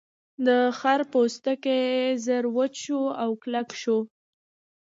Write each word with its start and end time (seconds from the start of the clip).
د 0.45 0.47
خرۀ 0.77 1.03
پوستکی 1.11 1.81
ژر 2.25 2.43
وچ 2.55 2.73
شو 2.83 3.01
او 3.21 3.29
کلک 3.43 3.69
شو. 3.81 3.97